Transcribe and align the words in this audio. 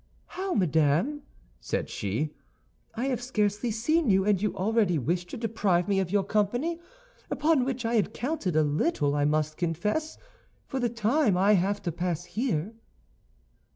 "How, 0.29 0.55
madame," 0.55 1.21
said 1.59 1.87
she, 1.87 2.33
"I 2.95 3.05
have 3.05 3.21
scarcely 3.21 3.69
seen 3.69 4.09
you, 4.09 4.25
and 4.25 4.41
you 4.41 4.55
already 4.55 4.97
wish 4.97 5.27
to 5.27 5.37
deprive 5.37 5.87
me 5.87 5.99
of 5.99 6.09
your 6.09 6.23
company, 6.23 6.79
upon 7.29 7.65
which 7.65 7.85
I 7.85 7.93
had 7.93 8.11
counted 8.11 8.55
a 8.55 8.63
little, 8.63 9.13
I 9.13 9.25
must 9.25 9.57
confess, 9.57 10.17
for 10.65 10.79
the 10.79 10.89
time 10.89 11.37
I 11.37 11.51
have 11.53 11.83
to 11.83 11.91
pass 11.91 12.25
here?" 12.25 12.73